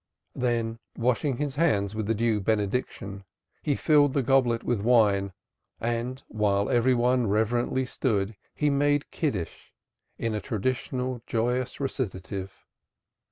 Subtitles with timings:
[0.33, 3.23] Then, washing his hands with the due benediction,
[3.61, 5.31] he filled the goblet with wine,
[5.79, 9.75] and while every one reverently stood he "made Kiddish,"
[10.17, 12.51] in a traditional joyous recitative